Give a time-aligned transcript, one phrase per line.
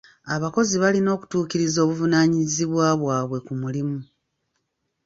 [0.35, 3.99] Abakozi balina okutuukiriza obuvunaanyizibwa bwabwe ku mulimu.